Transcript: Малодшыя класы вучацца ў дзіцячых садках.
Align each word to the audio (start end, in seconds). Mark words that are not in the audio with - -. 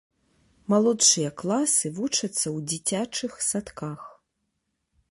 Малодшыя 0.73 1.29
класы 1.41 1.87
вучацца 1.99 2.33
ў 2.55 2.57
дзіцячых 2.73 3.39
садках. 3.51 4.01